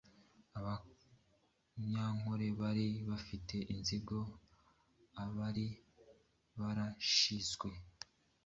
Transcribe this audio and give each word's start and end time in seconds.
Abanyankole 0.57 2.47
bari 2.59 2.85
bafitiye 3.09 3.63
inzigo 3.73 4.17
abari 5.23 5.67
barashyizwe 6.59 7.69